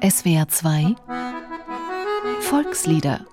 SWR 0.00 0.46
2 0.46 0.94
Volkslieder 2.42 3.26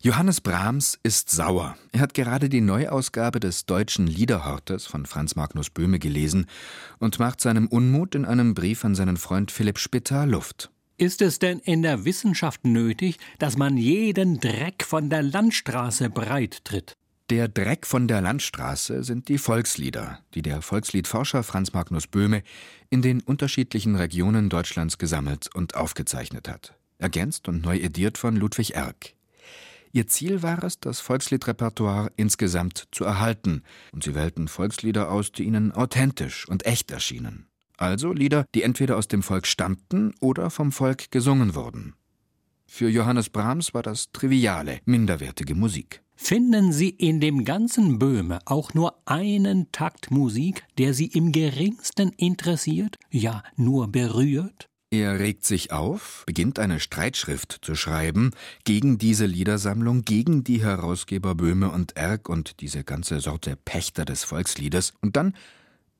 Johannes 0.00 0.40
Brahms 0.40 0.98
ist 1.02 1.30
sauer. 1.30 1.76
Er 1.92 2.00
hat 2.00 2.14
gerade 2.14 2.48
die 2.48 2.62
Neuausgabe 2.62 3.38
des 3.38 3.66
deutschen 3.66 4.06
Liederhortes 4.06 4.86
von 4.86 5.04
Franz 5.04 5.36
Magnus 5.36 5.68
Böhme 5.68 5.98
gelesen 5.98 6.46
und 6.98 7.18
macht 7.18 7.42
seinem 7.42 7.66
Unmut 7.66 8.14
in 8.14 8.24
einem 8.24 8.54
Brief 8.54 8.82
an 8.86 8.94
seinen 8.94 9.18
Freund 9.18 9.50
Philipp 9.50 9.78
Spitter 9.78 10.24
Luft. 10.24 10.70
Ist 10.96 11.20
es 11.20 11.38
denn 11.38 11.58
in 11.58 11.82
der 11.82 12.06
Wissenschaft 12.06 12.64
nötig, 12.64 13.18
dass 13.38 13.58
man 13.58 13.76
jeden 13.76 14.40
Dreck 14.40 14.84
von 14.84 15.10
der 15.10 15.22
Landstraße 15.22 16.08
breit 16.08 16.64
tritt? 16.64 16.96
Der 17.32 17.48
Dreck 17.48 17.86
von 17.86 18.08
der 18.08 18.20
Landstraße 18.20 19.02
sind 19.04 19.28
die 19.28 19.38
Volkslieder, 19.38 20.18
die 20.34 20.42
der 20.42 20.60
Volksliedforscher 20.60 21.42
Franz 21.42 21.72
Magnus 21.72 22.06
Böhme 22.06 22.42
in 22.90 23.00
den 23.00 23.22
unterschiedlichen 23.22 23.96
Regionen 23.96 24.50
Deutschlands 24.50 24.98
gesammelt 24.98 25.48
und 25.54 25.74
aufgezeichnet 25.74 26.46
hat. 26.46 26.74
Ergänzt 26.98 27.48
und 27.48 27.64
neu 27.64 27.78
ediert 27.78 28.18
von 28.18 28.36
Ludwig 28.36 28.74
Erck. 28.74 29.14
Ihr 29.92 30.06
Ziel 30.08 30.42
war 30.42 30.62
es, 30.62 30.78
das 30.78 31.00
Volksliedrepertoire 31.00 32.12
insgesamt 32.16 32.88
zu 32.92 33.04
erhalten, 33.04 33.62
und 33.92 34.04
sie 34.04 34.14
wählten 34.14 34.46
Volkslieder 34.46 35.10
aus, 35.10 35.32
die 35.32 35.44
ihnen 35.44 35.72
authentisch 35.72 36.46
und 36.46 36.66
echt 36.66 36.90
erschienen. 36.90 37.46
Also 37.78 38.12
Lieder, 38.12 38.44
die 38.54 38.62
entweder 38.62 38.98
aus 38.98 39.08
dem 39.08 39.22
Volk 39.22 39.46
stammten 39.46 40.12
oder 40.20 40.50
vom 40.50 40.70
Volk 40.70 41.10
gesungen 41.10 41.54
wurden. 41.54 41.94
Für 42.66 42.90
Johannes 42.90 43.30
Brahms 43.30 43.72
war 43.72 43.82
das 43.82 44.12
triviale, 44.12 44.80
minderwertige 44.84 45.54
Musik. 45.54 46.02
Finden 46.24 46.72
Sie 46.72 46.88
in 46.88 47.20
dem 47.20 47.44
ganzen 47.44 47.98
Böhme 47.98 48.38
auch 48.44 48.74
nur 48.74 48.94
einen 49.06 49.72
Takt 49.72 50.12
Musik, 50.12 50.62
der 50.78 50.94
Sie 50.94 51.06
im 51.06 51.32
geringsten 51.32 52.10
interessiert, 52.10 52.96
ja 53.10 53.42
nur 53.56 53.88
berührt? 53.88 54.68
Er 54.92 55.18
regt 55.18 55.44
sich 55.44 55.72
auf, 55.72 56.22
beginnt 56.24 56.60
eine 56.60 56.78
Streitschrift 56.78 57.58
zu 57.62 57.74
schreiben 57.74 58.30
gegen 58.62 58.98
diese 58.98 59.26
Liedersammlung, 59.26 60.04
gegen 60.04 60.44
die 60.44 60.62
Herausgeber 60.62 61.34
Böhme 61.34 61.70
und 61.70 61.96
Erck 61.96 62.28
und 62.28 62.60
diese 62.60 62.84
ganze 62.84 63.18
Sorte 63.18 63.56
Pächter 63.56 64.04
des 64.04 64.22
Volksliedes, 64.22 64.94
und 65.00 65.16
dann 65.16 65.34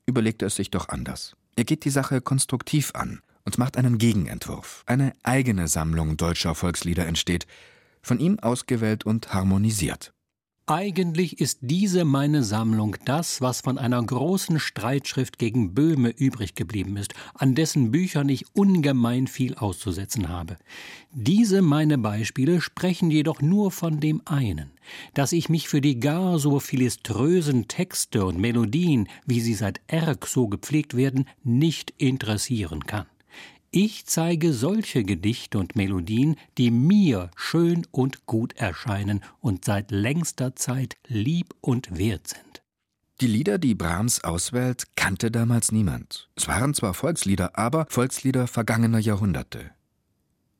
überlegt 0.05 0.41
er 0.41 0.47
es 0.47 0.55
sich 0.55 0.71
doch 0.71 0.87
anders. 0.87 1.35
Er 1.57 1.65
geht 1.65 1.83
die 1.83 1.89
Sache 1.89 2.21
konstruktiv 2.21 2.91
an 2.95 3.21
und 3.43 3.57
macht 3.57 3.75
einen 3.75 3.97
Gegenentwurf. 3.97 4.83
Eine 4.85 5.11
eigene 5.21 5.67
Sammlung 5.67 6.15
deutscher 6.15 6.55
Volkslieder 6.55 7.05
entsteht, 7.05 7.45
von 8.01 8.19
ihm 8.19 8.39
ausgewählt 8.39 9.05
und 9.05 9.33
harmonisiert. 9.33 10.12
Eigentlich 10.65 11.41
ist 11.41 11.57
diese 11.59 12.05
meine 12.05 12.41
Sammlung 12.41 12.95
das, 13.03 13.41
was 13.41 13.59
von 13.59 13.77
einer 13.77 14.01
großen 14.01 14.61
Streitschrift 14.61 15.37
gegen 15.37 15.73
Böhme 15.73 16.09
übrig 16.09 16.55
geblieben 16.55 16.95
ist, 16.95 17.13
an 17.33 17.53
dessen 17.53 17.91
Büchern 17.91 18.29
ich 18.29 18.45
ungemein 18.55 19.27
viel 19.27 19.55
auszusetzen 19.55 20.29
habe. 20.29 20.55
Diese 21.11 21.61
meine 21.61 21.97
Beispiele 21.97 22.61
sprechen 22.61 23.11
jedoch 23.11 23.41
nur 23.41 23.71
von 23.71 23.99
dem 23.99 24.21
einen, 24.23 24.71
dass 25.13 25.33
ich 25.33 25.49
mich 25.49 25.67
für 25.67 25.81
die 25.81 25.99
gar 25.99 26.39
so 26.39 26.61
philiströsen 26.61 27.67
Texte 27.67 28.23
und 28.23 28.39
Melodien, 28.39 29.09
wie 29.25 29.41
sie 29.41 29.55
seit 29.55 29.81
Erck 29.87 30.27
so 30.27 30.47
gepflegt 30.47 30.95
werden, 30.95 31.27
nicht 31.43 31.93
interessieren 31.97 32.85
kann. 32.85 33.05
Ich 33.75 34.05
zeige 34.05 34.53
solche 34.53 35.03
Gedichte 35.03 35.57
und 35.57 35.75
Melodien, 35.75 36.35
die 36.59 36.69
mir 36.69 37.31
schön 37.35 37.87
und 37.89 38.27
gut 38.27 38.53
erscheinen 38.53 39.23
und 39.39 39.65
seit 39.65 39.89
längster 39.89 40.55
Zeit 40.55 40.97
lieb 41.07 41.55
und 41.59 41.97
wert 41.97 42.27
sind. 42.27 42.61
Die 43.19 43.25
Lieder, 43.25 43.57
die 43.57 43.73
Brahms 43.73 44.23
auswählt, 44.23 44.95
kannte 44.95 45.31
damals 45.31 45.71
niemand. 45.71 46.29
Es 46.35 46.47
waren 46.47 46.75
zwar 46.75 46.93
Volkslieder, 46.93 47.57
aber 47.57 47.87
Volkslieder 47.89 48.45
vergangener 48.45 48.99
Jahrhunderte. 48.99 49.71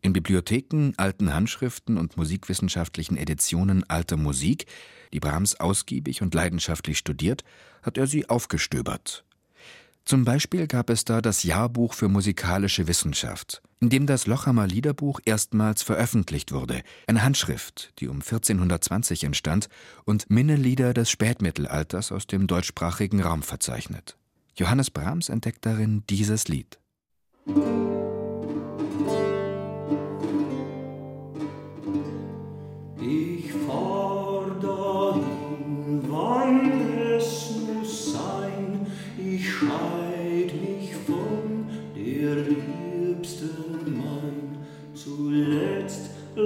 In 0.01 0.11
Bibliotheken, 0.13 0.93
alten 0.97 1.35
Handschriften 1.35 1.99
und 1.99 2.17
musikwissenschaftlichen 2.17 3.15
Editionen 3.15 3.87
alter 3.87 4.17
Musik, 4.17 4.65
die 5.13 5.19
Brahms 5.19 5.59
ausgiebig 5.59 6.23
und 6.23 6.33
leidenschaftlich 6.33 6.97
studiert, 6.97 7.43
hat 7.83 7.99
er 7.99 8.07
sie 8.07 8.27
aufgestöbert 8.27 9.23
zum 10.05 10.25
Beispiel 10.25 10.67
gab 10.67 10.89
es 10.89 11.05
da 11.05 11.21
das 11.21 11.43
Jahrbuch 11.43 11.93
für 11.93 12.09
musikalische 12.09 12.87
Wissenschaft, 12.87 13.61
in 13.79 13.89
dem 13.89 14.05
das 14.05 14.27
Lochhammer 14.27 14.67
Liederbuch 14.67 15.21
erstmals 15.23 15.81
veröffentlicht 15.81 16.51
wurde, 16.51 16.81
eine 17.07 17.23
Handschrift, 17.23 17.93
die 17.99 18.09
um 18.09 18.17
1420 18.17 19.23
entstand 19.23 19.69
und 20.03 20.29
Minnelieder 20.29 20.93
des 20.93 21.09
Spätmittelalters 21.09 22.11
aus 22.11 22.27
dem 22.27 22.47
deutschsprachigen 22.47 23.21
Raum 23.21 23.43
verzeichnet. 23.43 24.17
Johannes 24.55 24.91
Brahms 24.91 25.29
entdeckt 25.29 25.65
darin 25.65 26.03
dieses 26.09 26.47
Lied. 26.47 26.79
lass 27.45 27.82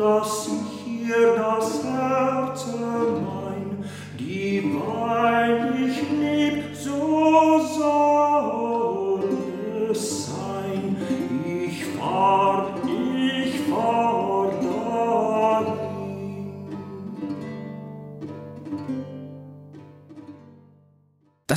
ich 0.08 0.77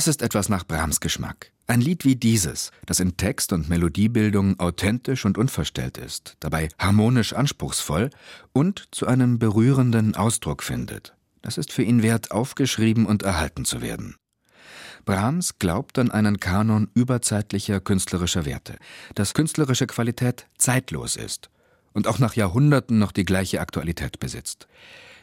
Das 0.01 0.07
ist 0.07 0.23
etwas 0.23 0.49
nach 0.49 0.65
Brahms 0.65 0.99
Geschmack. 0.99 1.51
Ein 1.67 1.79
Lied 1.79 2.05
wie 2.05 2.15
dieses, 2.15 2.71
das 2.87 2.99
in 2.99 3.17
Text 3.17 3.53
und 3.53 3.69
Melodiebildung 3.69 4.59
authentisch 4.59 5.25
und 5.25 5.37
unverstellt 5.37 5.99
ist, 5.99 6.37
dabei 6.39 6.69
harmonisch 6.79 7.33
anspruchsvoll 7.33 8.09
und 8.51 8.87
zu 8.89 9.05
einem 9.05 9.37
berührenden 9.37 10.15
Ausdruck 10.15 10.63
findet, 10.63 11.15
das 11.43 11.59
ist 11.59 11.71
für 11.71 11.83
ihn 11.83 12.01
wert, 12.01 12.31
aufgeschrieben 12.31 13.05
und 13.05 13.21
erhalten 13.21 13.63
zu 13.63 13.83
werden. 13.83 14.15
Brahms 15.05 15.59
glaubt 15.59 15.99
an 15.99 16.09
einen 16.09 16.39
Kanon 16.39 16.89
überzeitlicher 16.95 17.79
künstlerischer 17.79 18.43
Werte, 18.45 18.77
dass 19.13 19.35
künstlerische 19.35 19.85
Qualität 19.85 20.47
zeitlos 20.57 21.15
ist 21.15 21.51
und 21.93 22.07
auch 22.07 22.17
nach 22.17 22.33
Jahrhunderten 22.33 22.97
noch 22.97 23.11
die 23.11 23.23
gleiche 23.23 23.61
Aktualität 23.61 24.19
besitzt. 24.19 24.67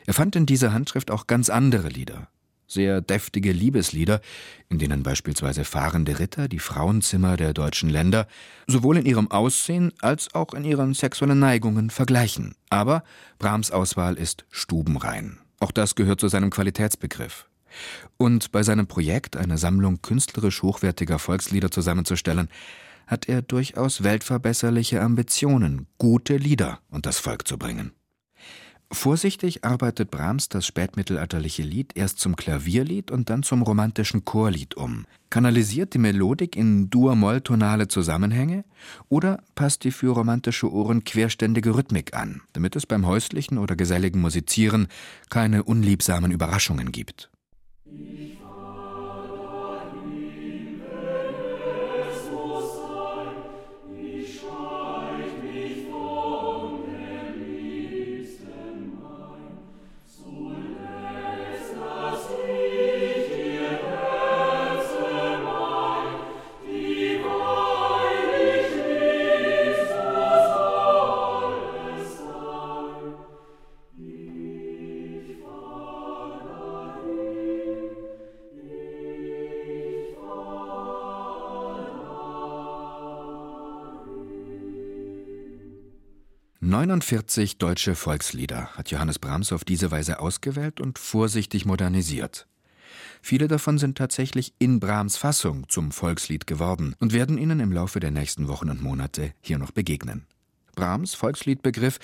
Er 0.07 0.15
fand 0.15 0.37
in 0.37 0.47
dieser 0.47 0.73
Handschrift 0.73 1.11
auch 1.11 1.27
ganz 1.27 1.51
andere 1.51 1.89
Lieder, 1.89 2.29
sehr 2.69 3.01
deftige 3.01 3.51
Liebeslieder, 3.51 4.21
in 4.69 4.79
denen 4.79 5.03
beispielsweise 5.03 5.65
fahrende 5.65 6.19
Ritter 6.19 6.47
die 6.47 6.59
Frauenzimmer 6.59 7.37
der 7.37 7.55
deutschen 7.55 7.89
Länder 7.89 8.29
sowohl 8.67 8.99
in 8.99 9.07
ihrem 9.07 9.31
Aussehen 9.31 9.93
als 10.01 10.35
auch 10.35 10.55
in 10.55 10.65
ihren 10.65 10.95
sexuellen 10.95 11.39
Neigungen 11.39 11.91
vergleichen. 11.91 12.55
Aber 12.71 13.03
Brahms 13.39 13.71
Auswahl 13.71 14.15
ist 14.15 14.45
stubenrein. 14.51 15.39
Auch 15.59 15.73
das 15.73 15.95
gehört 15.95 16.21
zu 16.21 16.29
seinem 16.29 16.51
Qualitätsbegriff. 16.51 17.47
Und 18.17 18.53
bei 18.53 18.63
seinem 18.63 18.87
Projekt, 18.87 19.37
eine 19.37 19.59
Sammlung 19.59 20.01
künstlerisch 20.03 20.63
hochwertiger 20.63 21.19
Volkslieder 21.19 21.71
zusammenzustellen, 21.71 22.49
hat 23.07 23.29
er 23.29 23.43
durchaus 23.43 24.03
weltverbesserliche 24.03 25.01
Ambitionen, 25.01 25.87
gute 25.97 26.37
Lieder 26.37 26.81
unter 26.91 27.09
das 27.09 27.19
Volk 27.19 27.49
zu 27.49 27.59
bringen. 27.59 27.93
Vorsichtig 28.91 29.65
arbeitet 29.67 30.11
Brahms 30.11 30.49
das 30.49 30.67
spätmittelalterliche 30.67 31.63
Lied 31.63 31.93
erst 31.95 32.21
zum 32.21 32.37
Klavierlied 32.37 33.11
und 33.11 33.29
dann 33.29 33.43
zum 33.43 33.61
romantischen 33.61 34.25
Chorlied 34.25 34.79
um, 34.79 35.05
kanalisiert 35.29 35.93
die 35.93 35.99
Melodik 35.99 36.57
in 36.57 36.89
dur-moll-tonale 36.89 37.89
Zusammenhänge 37.89 38.65
oder 39.11 39.43
passt 39.55 39.85
die 39.85 39.91
für 39.91 40.15
romantische 40.15 40.73
Ohren 40.73 41.05
querständige 41.05 41.75
Rhythmik 41.75 42.17
an, 42.17 42.41
damit 42.55 42.77
es 42.77 42.87
beim 42.87 43.07
häuslichen 43.07 43.59
oder 43.59 43.77
geselligen 43.77 44.23
Musizieren 44.23 44.89
keine 45.29 45.65
unliebsamen 45.65 46.31
Überraschungen 46.31 46.91
gibt. 46.91 47.31
49 86.69 87.57
deutsche 87.57 87.95
Volkslieder 87.95 88.67
hat 88.75 88.91
Johannes 88.91 89.19
Brahms 89.19 89.53
auf 89.53 89.65
diese 89.65 89.91
Weise 89.91 90.21
ausgewählt 90.21 90.83
und 90.83 90.99
vorsichtig 90.99 91.65
modernisiert. 91.65 92.47
Viele 93.23 93.49
davon 93.49 93.79
sind 93.79 93.97
tatsächlich 93.97 94.53
in 94.59 94.79
Brahms 94.79 95.17
Fassung 95.17 95.67
zum 95.71 95.93
Volkslied 95.93 96.47
geworden 96.47 96.95
und 97.01 97.15
werden 97.15 97.39
Ihnen 97.39 97.61
im 97.61 97.73
Laufe 97.73 98.01
der 98.01 98.11
nächsten 98.11 98.49
Wochen 98.49 98.69
und 98.69 98.83
Monate 98.83 99.33
hier 99.41 99.57
noch 99.57 99.71
begegnen. 99.71 100.27
Brahms 100.75 101.15
Volksliedbegriff, 101.15 102.01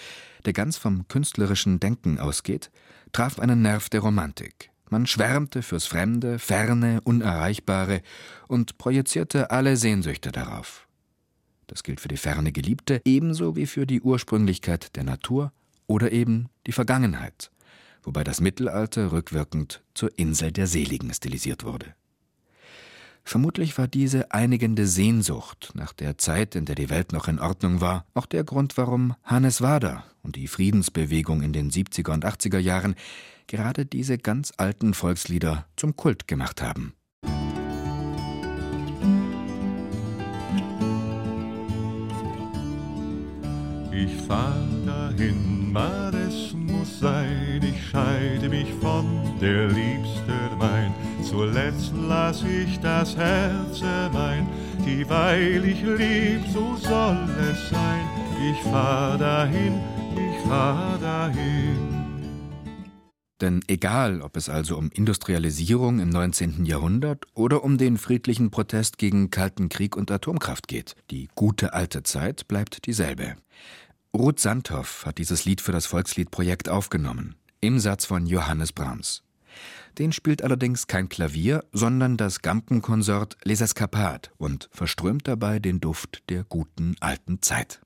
der 0.47 0.55
ganz 0.55 0.79
vom 0.79 1.09
künstlerischen 1.09 1.79
Denken 1.79 2.19
ausgeht, 2.19 2.71
traf 3.13 3.39
einen 3.39 3.61
Nerv 3.61 3.91
der 3.91 4.01
Romantik. 4.01 4.71
Man 4.89 5.07
schwärmte 5.07 5.61
fürs 5.61 5.85
Fremde, 5.85 6.39
Ferne, 6.39 7.03
Unerreichbare 7.05 8.01
und 8.49 8.79
projizierte 8.79 9.51
alle 9.51 9.77
Sehnsüchte 9.77 10.33
darauf. 10.33 10.85
Das 11.67 11.83
gilt 11.83 12.01
für 12.01 12.09
die 12.09 12.17
ferne 12.17 12.53
Geliebte 12.53 13.01
ebenso 13.05 13.57
wie 13.57 13.67
für 13.67 13.87
die 13.87 14.01
Ursprünglichkeit 14.01 14.97
der 14.97 15.05
Natur 15.05 15.53
oder 15.87 16.13
eben 16.13 16.49
die 16.67 16.73
Vergangenheit 16.73 17.51
wobei 18.05 18.25
das 18.25 18.41
Mittelalter 18.41 19.13
rückwirkend 19.13 19.83
zur 19.95 20.17
Insel 20.19 20.53
der 20.53 20.67
Seligen 20.67 21.13
stilisiert 21.13 21.65
wurde. 21.65 21.95
Vermutlich 23.27 23.79
war 23.79 23.89
diese 23.89 24.33
einigende 24.33 24.87
Sehnsucht 24.87 25.73
nach 25.75 25.95
der 25.95 26.19
Zeit, 26.19 26.55
in 26.55 26.67
der 26.67 26.75
die 26.75 26.91
Welt 26.91 27.13
noch 27.13 27.27
in 27.27 27.39
Ordnung 27.39 27.81
war, 27.81 28.05
auch 28.13 28.27
der 28.27 28.45
Grund, 28.45 28.77
warum 28.77 29.15
Hannes 29.23 29.63
Wader 29.63 30.05
und 30.23 30.37
die 30.37 30.47
Friedensbewegung 30.47 31.41
in 31.43 31.55
den 31.55 31.71
70er 31.71 32.13
und 32.13 32.27
80er 32.27 32.59
Jahren 32.59 32.95
gerade 33.47 33.87
diese 33.87 34.19
ganz 34.19 34.53
alten 34.59 34.93
Volkslieder 34.93 35.67
zum 35.77 35.97
Kult 35.97 36.29
gemacht 36.29 36.61
haben. 36.61 36.93
Fahr 44.27 44.57
dahin, 44.87 45.73
mal 45.73 46.13
es 46.15 46.53
muss 46.55 47.01
sein, 47.01 47.61
ich 47.63 47.89
scheide 47.91 48.49
mich 48.49 48.73
von 48.81 49.07
der 49.41 49.69
Liebste 49.69 50.37
mein. 50.59 50.95
Zuletzt 51.23 51.93
lass 52.09 52.43
ich 52.43 52.79
das 52.81 53.17
Herz 53.17 53.81
mein, 54.13 54.49
dieweil 54.85 55.65
ich 55.65 55.83
lieb, 55.83 56.43
so 56.53 56.77
soll 56.77 57.29
es 57.51 57.71
sein. 57.71 58.05
Ich 58.51 58.63
fahr 58.71 59.17
dahin, 59.19 59.81
ich 60.17 60.49
fahr 60.49 60.99
dahin. 60.99 62.05
Denn 63.41 63.61
egal, 63.67 64.23
ob 64.23 64.37
es 64.37 64.49
also 64.49 64.77
um 64.79 64.91
Industrialisierung 64.91 65.99
im 65.99 66.09
19. 66.09 66.65
Jahrhundert 66.65 67.27
oder 67.35 67.65
um 67.65 67.79
den 67.79 67.99
friedlichen 67.99 68.51
Protest 68.51 68.97
gegen 68.97 69.31
Kalten 69.31 69.69
Krieg 69.69 69.97
und 69.97 70.11
Atomkraft 70.11 70.69
geht, 70.69 70.95
die 71.11 71.29
gute 71.35 71.75
alte 71.75 72.05
Zeit 72.05 72.47
bleibt 72.49 72.87
dieselbe. 72.87 73.37
Ruth 74.17 74.39
Sandhoff 74.39 75.05
hat 75.07 75.19
dieses 75.19 75.45
Lied 75.45 75.61
für 75.61 75.73
das 75.73 75.87
Volksliedprojekt 75.87 76.69
aufgenommen, 76.69 77.35
im 77.61 77.81
Satz 77.81 78.05
von 78.05 78.27
Johannes 78.27 78.73
Brahms. 78.73 79.25
Den 79.99 80.13
spielt 80.13 80.43
allerdings 80.43 80.87
kein 80.87 81.09
Klavier, 81.09 81.65
sondern 81.73 82.17
das 82.17 82.41
Gampenkonsort 82.41 83.37
Les 83.43 83.61
Escapades 83.61 84.31
und 84.37 84.69
verströmt 84.71 85.27
dabei 85.27 85.59
den 85.59 85.81
Duft 85.81 86.23
der 86.29 86.45
guten 86.45 86.95
alten 87.01 87.43
Zeit. 87.43 87.81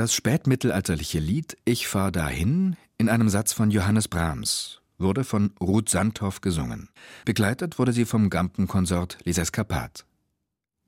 Das 0.00 0.14
spätmittelalterliche 0.14 1.18
Lied 1.18 1.58
Ich 1.66 1.86
fahr 1.86 2.10
dahin 2.10 2.76
in 2.96 3.10
einem 3.10 3.28
Satz 3.28 3.52
von 3.52 3.70
Johannes 3.70 4.08
Brahms 4.08 4.80
wurde 4.96 5.24
von 5.24 5.52
Ruth 5.60 5.90
Sandhoff 5.90 6.40
gesungen. 6.40 6.88
Begleitet 7.26 7.78
wurde 7.78 7.92
sie 7.92 8.06
vom 8.06 8.30
Gampenkonsort 8.30 9.18
Les 9.24 9.36
Escapades. 9.36 10.06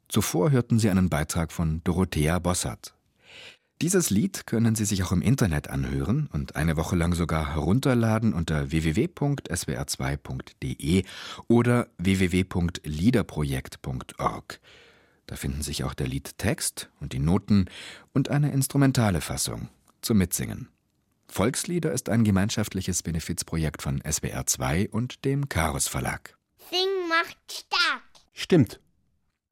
Zuvor 0.08 0.50
hörten 0.50 0.78
Sie 0.78 0.88
einen 0.88 1.10
Beitrag 1.10 1.52
von 1.52 1.82
Dorothea 1.84 2.38
Bossert. 2.38 2.94
Dieses 3.82 4.08
Lied 4.08 4.46
können 4.46 4.76
Sie 4.76 4.86
sich 4.86 5.02
auch 5.02 5.12
im 5.12 5.20
Internet 5.20 5.68
anhören 5.68 6.30
und 6.32 6.56
eine 6.56 6.78
Woche 6.78 6.96
lang 6.96 7.12
sogar 7.12 7.52
herunterladen 7.52 8.32
unter 8.32 8.70
www.swr2.de 8.70 11.04
oder 11.48 11.88
www.liederprojekt.org. 11.98 14.60
Da 15.32 15.36
finden 15.36 15.62
sich 15.62 15.82
auch 15.82 15.94
der 15.94 16.08
Liedtext 16.08 16.90
und 17.00 17.14
die 17.14 17.18
Noten 17.18 17.64
und 18.12 18.28
eine 18.28 18.52
instrumentale 18.52 19.22
Fassung 19.22 19.70
zum 20.02 20.18
Mitsingen. 20.18 20.68
Volkslieder 21.26 21.90
ist 21.90 22.10
ein 22.10 22.22
gemeinschaftliches 22.22 23.02
Benefizprojekt 23.02 23.80
von 23.80 24.02
SWR 24.06 24.44
2 24.44 24.90
und 24.90 25.24
dem 25.24 25.48
Chaos 25.48 25.88
Verlag. 25.88 26.36
Sing 26.70 26.86
macht 27.08 27.38
stark. 27.50 28.02
Stimmt. 28.34 28.78